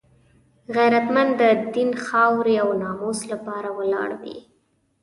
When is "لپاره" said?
3.31-3.69